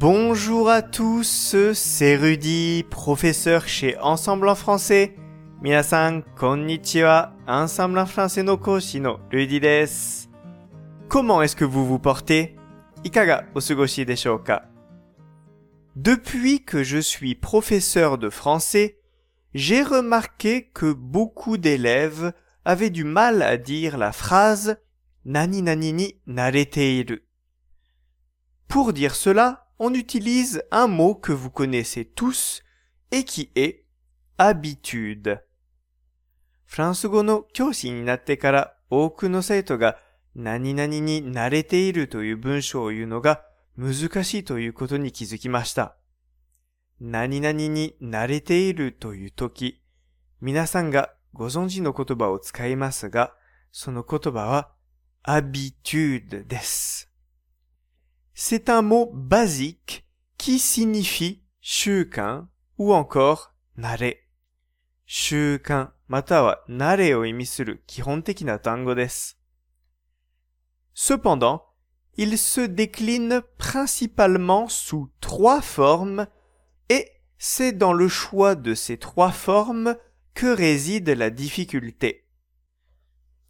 [0.00, 5.14] Bonjour à tous, c'est Rudy, professeur chez Ensemble en français.
[5.62, 10.26] Minasan, konnichiwa, Ensemble en français no koshi no Rudy desu.
[11.08, 12.56] Comment est-ce que vous vous portez?
[13.04, 14.68] Ikaga osugoshi desho ka
[15.94, 18.98] Depuis que je suis professeur de français,
[19.54, 22.32] j'ai remarqué que beaucoup d'élèves
[22.64, 24.76] avaient du mal à dire la phrase
[25.24, 27.22] nani nani ni nareteiru.
[28.66, 32.62] Pour dire cela, on utilise un mot que vous connaissez tous
[33.10, 33.84] et qui est
[34.38, 35.40] habitude.
[36.66, 39.98] フランス語の教師になってから多くの生徒が
[40.34, 43.44] 何々に慣れているという文章を言うのが
[43.76, 45.96] 難しいということに気づきました。
[47.00, 49.82] 何々に慣れているというとき、
[50.40, 53.34] 皆さんがご存知の言葉を使いますが、
[53.72, 54.70] その言葉は
[55.24, 57.13] habitude です。
[58.34, 60.04] c'est un mot basique
[60.36, 64.14] qui signifie shukan ou encore nare.
[65.06, 66.64] Shukan matawa.
[70.94, 71.64] Cependant,
[72.16, 76.26] il se décline principalement sous trois formes
[76.88, 79.96] et c'est dans le choix de ces trois formes
[80.34, 82.26] que réside la difficulté.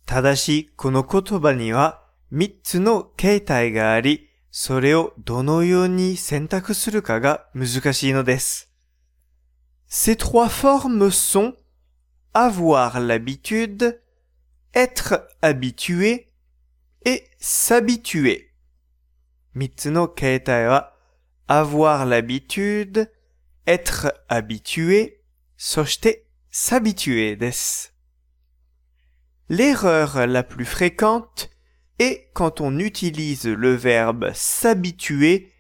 [0.07, 2.15] Tadashi kono kotoba ni wa
[4.54, 8.72] それをどのように選択するかが難しいのです。
[9.88, 11.56] Ces trois formes sont
[12.34, 14.00] avoir l'habitude,
[14.74, 16.28] être habitué
[17.06, 18.50] et s'habituer.
[19.56, 20.94] 三つの形態は
[21.48, 23.10] avoir l'habitude,
[23.66, 25.22] être habitué,
[25.58, 27.96] そして s'habituer です。
[29.50, 31.50] L'erreur la plus fréquente
[31.99, 35.53] et quand on utilise le verbe s'habituer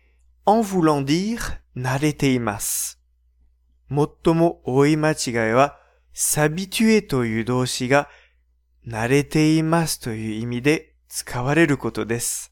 [0.46, 2.96] en voulant dire nareteimas.
[3.90, 5.78] Mottomo oi machigai wa
[6.12, 7.44] s'habituer toyu
[8.84, 12.48] nareteimas toyu imi de tsukawareru koto desu.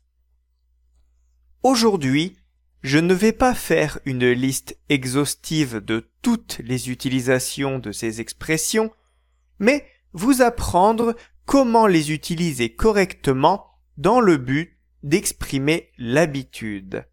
[1.63, 2.37] Aujourd'hui,
[2.83, 8.91] je ne vais pas faire une liste exhaustive de toutes les utilisations de ces expressions,
[9.61, 11.15] mais vous apprendre
[11.47, 14.71] comment les utiliser correctement dans le but
[15.03, 17.05] d'exprimer l'habitude.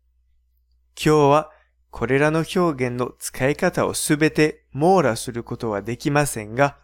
[0.96, 1.52] 今日は
[1.92, 6.78] これらの表現の使い方をすべて網羅することはできませんが、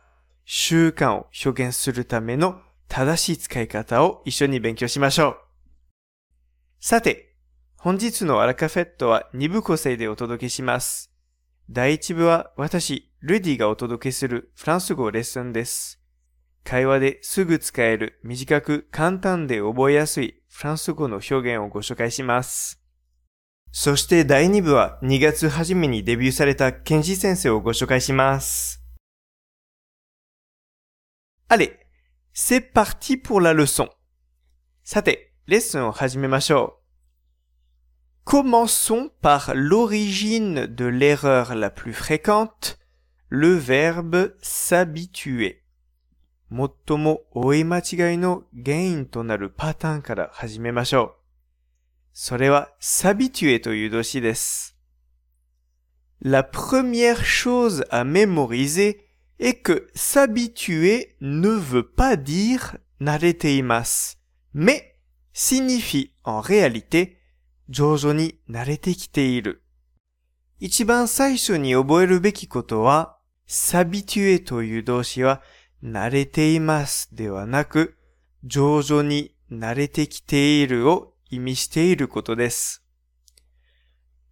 [0.46, 5.38] 習慣を表現するための正しい使い方を一緒に勉強しましょう。
[6.80, 7.36] さて、
[7.78, 11.12] 本日のアラカフェットは2部構成でお届けします。
[11.70, 16.05] 第1部は私、ルディがお届けするフランス語レッスンです。
[16.66, 22.82] 会話ですぐ使える短く簡単で覚えやすいフランス語の表現をご紹介します。
[23.72, 28.82] そして第2部は2月初めにデビューされたケンジ先生をご紹介します。
[31.50, 31.78] Allez,
[32.34, 33.90] c'est parti pour la leçon.
[34.84, 36.80] さて、レッスンを始めましょ
[38.26, 38.30] う。
[38.32, 42.80] Commençons par l'origine de l'erreur la plus fréquente,
[43.30, 45.65] le verbe s'habituer.
[46.56, 51.14] 最も多い間違いの原因となるパターンから始めましょう。
[52.14, 54.78] それは s'habituer という動詞です。
[56.22, 59.02] La première chose à mémoriser
[59.38, 64.22] est que s'habituer ne veut pas dire 慣れています、
[64.56, 64.96] mais
[65.34, 67.18] signifie en réalité
[67.68, 69.62] 徐々に慣れてきている。
[70.60, 75.42] 一番最初に覚えるべきことは s'habituer という動詞は
[75.85, 77.97] 慣れていますではなく
[78.45, 82.83] 徐々に慣れてきているを意味していることです。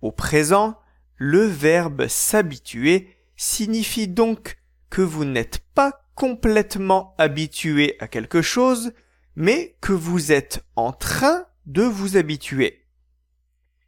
[0.00, 0.76] Au présent,
[1.16, 4.58] le verbe s'habituer signifie donc
[4.90, 8.92] que vous n'êtes pas complètement habitué à quelque chose,
[9.34, 12.84] mais que vous êtes en train de vous habituer.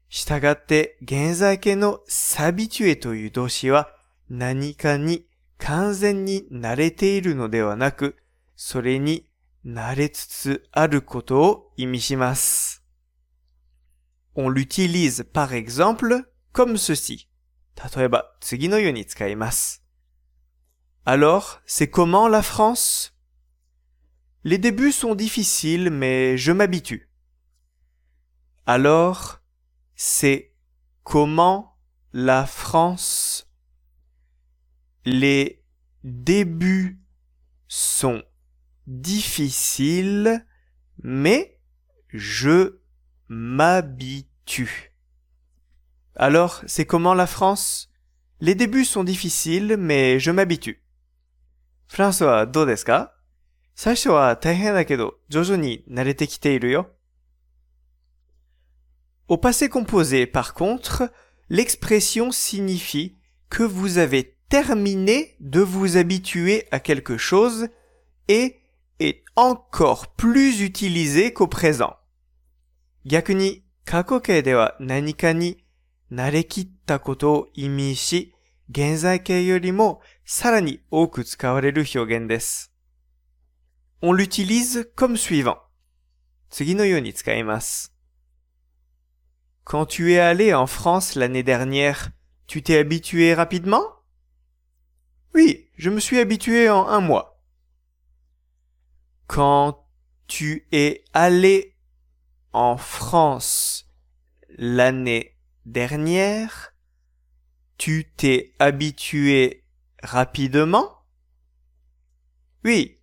[0.08, 3.88] したがって、現在形の s'habituer という動詞は
[4.28, 5.24] 何かに
[5.58, 8.16] 完全に慣れているのではなく、
[8.56, 9.28] それに
[9.64, 12.82] 慣れつつあることを意味します。
[14.34, 17.28] On l'utilise par exemple comme ceci.
[17.96, 19.84] 例えば次のように使います。
[21.04, 23.14] Alors, c'est comment la France
[24.44, 27.08] Les débuts sont difficiles, mais je m'habitue.
[28.66, 29.40] Alors,
[29.96, 30.54] c'est
[31.04, 31.76] comment
[32.12, 33.23] la France
[35.04, 35.62] Les
[36.04, 37.00] débuts
[37.68, 38.22] sont
[38.86, 40.44] difficiles,
[41.02, 41.58] mais
[42.08, 42.80] je
[43.28, 44.92] m'habitue.
[46.16, 47.90] Alors, c'est comment la France
[48.40, 50.82] Les débuts sont difficiles, mais je m'habitue.
[51.88, 53.12] フランスはどうですか
[53.74, 56.90] 最初は大変だけど、徐々に慣れてきているよ。
[59.26, 61.10] Au passé composé, par contre,
[61.48, 63.16] l'expression signifie
[63.48, 67.68] que vous avez terminé de vous habituer à quelque chose
[68.28, 68.60] et
[68.98, 71.96] est encore plus utilisé qu'au présent.
[73.04, 75.64] 逆に過去形では何かに
[76.12, 78.34] 慣れきったことを意味し、
[78.70, 82.72] 現在形よりもさらに多く使われる表現です。
[84.02, 85.58] On l'utilise comme suivant.
[86.50, 87.92] 次のように使います。
[89.64, 92.10] Quand tu es allé en France l'année dernière,
[92.46, 93.93] tu t'es habitué rapidement?
[95.35, 97.43] Oui, je me suis habitué en un mois.
[99.27, 99.85] Quand
[100.27, 101.75] tu es allé
[102.53, 103.91] en France
[104.47, 105.35] l'année
[105.65, 106.73] dernière,
[107.77, 109.65] tu t'es habitué
[110.01, 111.03] rapidement?
[112.63, 113.01] Oui,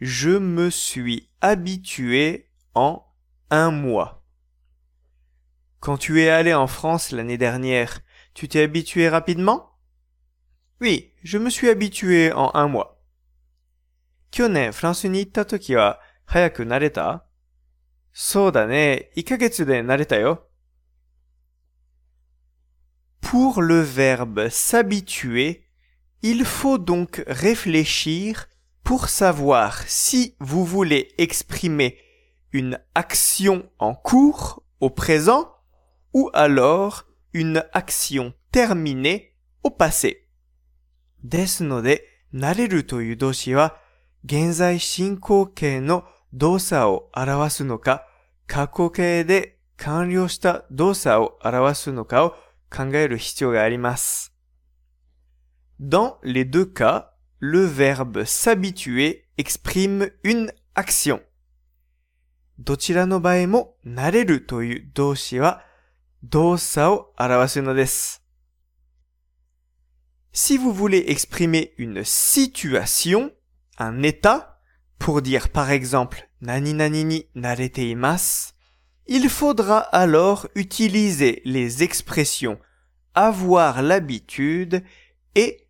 [0.00, 3.06] je me suis habitué en
[3.50, 4.24] un mois.
[5.78, 8.00] Quand tu es allé en France l'année dernière,
[8.34, 9.71] tu t'es habitué rapidement?
[10.81, 12.97] Oui, je me suis habitué en un mois.
[14.31, 17.23] 去年フランスに行った時は早く慣れた
[18.19, 19.11] そうだね。
[19.15, 20.47] 1ヶ月で慣れたよ。
[23.21, 25.67] Pour le verbe s'habituer,
[26.23, 28.47] il faut donc réfléchir
[28.83, 31.99] pour savoir si vous voulez exprimer
[32.53, 35.53] une action en cours au présent
[36.13, 40.20] ou alors une action terminée au passé.
[41.24, 43.76] ですので、慣れるという動詞は
[44.24, 48.06] 現在進行形の動作を表すのか、
[48.46, 52.30] 過去形で完了した動作を表すのかを
[52.70, 54.32] 考える必要があります。
[55.80, 57.10] Dans les deux cas,
[57.40, 61.20] le verbe s'habituer exprime une action.
[62.58, 65.64] どちらの場合も、慣れるという動詞は
[66.22, 68.21] 動作を表すのです。
[70.32, 73.32] Si vous voulez exprimer une situation,
[73.78, 74.60] un état,
[74.98, 78.52] pour dire par exemple nani nani ni narete imasu,
[79.06, 82.58] il faudra alors utiliser les expressions
[83.14, 84.82] avoir l'habitude
[85.34, 85.68] et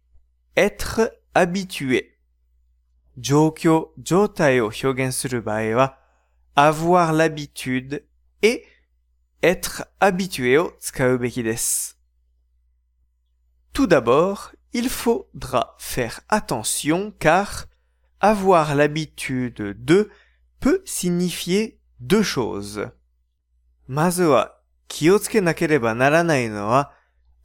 [0.56, 2.18] être habitué.
[3.18, 3.94] Jokyo,
[6.56, 8.04] avoir l'habitude
[8.42, 8.64] et
[9.42, 10.58] être habitué.
[13.73, 17.65] Tout d'abord, il faudra faire attention car
[18.19, 20.09] avoir l'habitude de
[20.59, 22.89] peut signifier deux choses.
[23.87, 24.51] Mazu wa
[24.87, 26.91] kiotsuke nakereba naranai no wa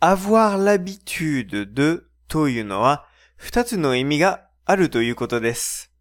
[0.01, 3.07] avoir l'habitude de というのは
[3.37, 5.93] 二つの意味があるということです。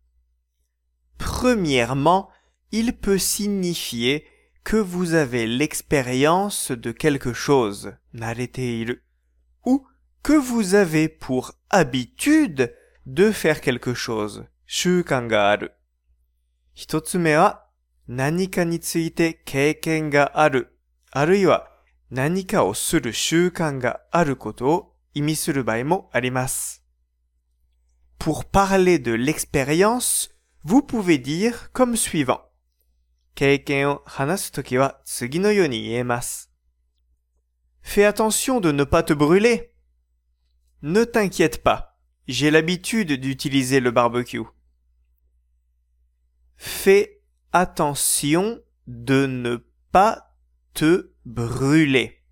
[1.18, 2.30] Premièrement,
[2.72, 4.26] il peut signifier
[4.64, 9.04] que vous avez l'expérience de quelque chose, 慣れている,
[9.66, 9.86] ou
[10.26, 12.74] que vous avez pour habitude
[13.06, 15.74] de faire quelque chose, 習慣がある。
[16.74, 17.66] 一つ目は、
[18.08, 20.78] 何かについて経験がある、
[21.12, 21.68] あるいは
[22.10, 26.84] 何かをする習慣があることを意味する場合もあります。
[28.20, 30.30] Pour parler de l'expérience,
[30.64, 32.42] vous pouvez dire comme suivant.
[33.34, 36.52] 経験を話すときは次のように言えます。
[37.84, 39.70] Fais attention de ne pas te brûler.
[40.83, 41.99] Ne t'inquiète pas.
[42.29, 44.43] J'ai l'habitude d'utiliser le barbecue.
[46.57, 49.57] Fais attention de ne
[49.93, 50.35] pas
[50.75, 52.23] te brûler.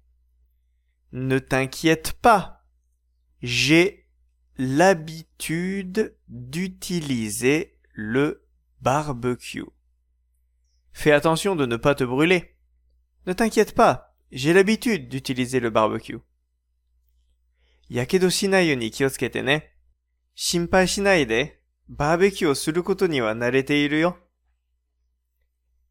[1.12, 2.64] Ne t'inquiète pas.
[3.42, 4.08] J'ai
[4.56, 8.46] l'habitude d'utiliser le
[8.80, 9.64] barbecue.
[10.92, 12.56] Fais attention de ne pas te brûler.
[13.26, 16.18] Ne t'inquiète pas, j'ai l'habitude d'utiliser le barbecue.
[17.89, 19.61] Yakedo shinai yo ni kiyotsukete ne.
[20.35, 21.51] Shinpai shinai de,
[21.87, 24.13] barbecue o suru koto ni wa narete iru yo.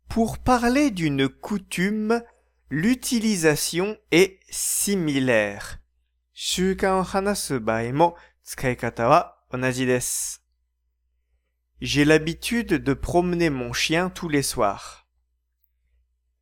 [0.08, 2.22] Pour parler d'une coutume,
[2.70, 5.80] l'utilisation est similaire.
[6.40, 10.44] 習慣を話す場合も使い方は同じです。
[11.80, 15.08] J'ai l'habitude de promener mon chien tous les soirs.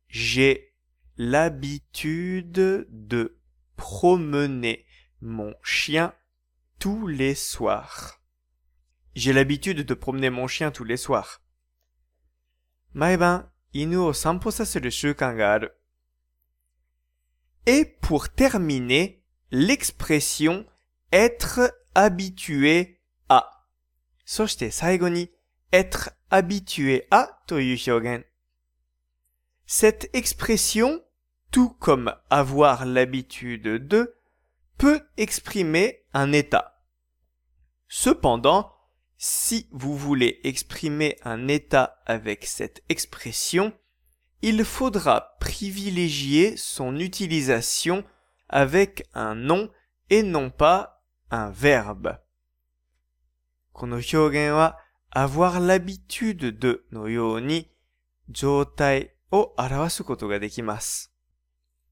[0.07, 0.75] J'ai
[1.17, 3.39] l'habitude de
[3.75, 4.85] promener
[5.22, 6.12] mon chien
[6.80, 8.20] tous les soirs.
[9.14, 11.40] J'ai l'habitude de promener mon chien tous les soirs.
[17.66, 20.66] Et pour terminer, l'expression
[21.12, 23.68] être habitué à.
[25.72, 27.42] être habitué à
[29.66, 31.02] Cette expression,
[31.50, 34.16] tout comme avoir l'habitude de,
[34.77, 36.81] peut exprimer un état.
[37.87, 38.71] Cependant,
[39.17, 43.73] si vous voulez exprimer un état avec cette expression,
[44.41, 48.03] il faudra privilégier son utilisation
[48.49, 49.69] avec un nom
[50.09, 52.19] et non pas un verbe.
[53.73, 54.79] この表現は
[55.11, 57.71] avoir l'habitude de のように
[58.29, 61.13] 状態を表すことができます。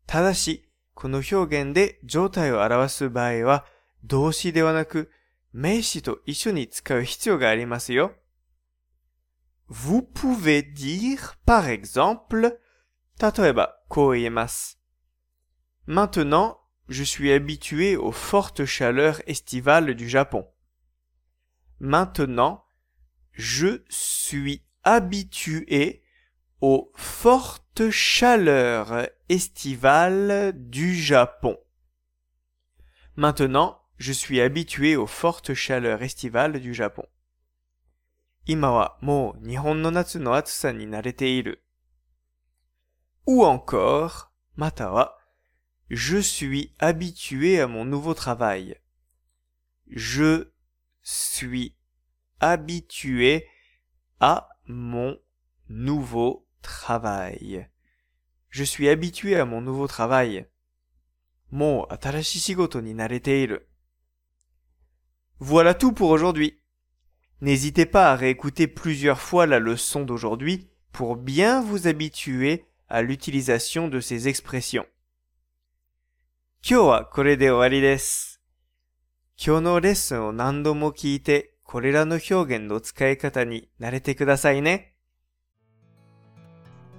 [0.08, 0.68] ただし、
[1.00, 3.66] この表現で状態を表す場合は
[4.04, 5.12] 動詞ではなく
[5.52, 8.14] 名詞と一緒に使う必要がありますよ。
[9.70, 12.60] Vous pouvez dire, par exemple,
[13.20, 14.80] 例えば、こう言えます。
[15.88, 20.48] Maintenant, je suis habitué aux fortes chaleurs estivales du Japon.
[21.80, 22.66] Maintenant,
[23.32, 26.04] je suis habitué
[26.62, 31.57] aux fortes chaleurs estivale du Japon.
[33.15, 37.07] Maintenant, je suis habitué aux fortes chaleurs estivales du Japon.
[43.27, 45.17] Ou encore, matawa,
[45.91, 48.81] je suis habitué à mon nouveau travail.
[49.87, 50.51] Je
[51.03, 51.77] suis
[52.41, 53.47] habitué
[54.19, 55.17] à mon
[55.69, 57.71] nouveau travail.
[58.50, 60.48] Je suis habitué à mon nouveau travail.
[61.52, 63.70] もう新しい仕事に慣れている。
[65.40, 66.60] voilà tout pour aujourd'hui.
[67.42, 73.88] N'hésitez pas à réécouter plusieurs fois la leçon d'aujourd'hui pour bien vous habituer à l'utilisation
[73.88, 74.86] de ces expressions.
[76.62, 76.92] Kyo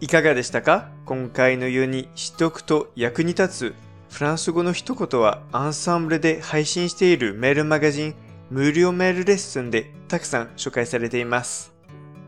[0.02, 0.90] いかがでしたか？
[1.06, 3.76] 今回のように知っておくと役に立つ
[4.10, 8.16] フランス語の一言はアンサンブルで配信しているメールマガジン
[8.50, 11.72] 無料メールレッスンでたくさん紹介されています。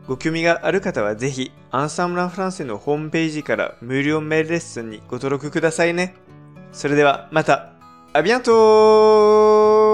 [0.06, 6.14] ご興味がある方はぜひアンサンブルフランスのホームページから無料メールレッスンにご登録くださいね。
[6.70, 7.72] それではまた。
[8.12, 9.93] アビアントー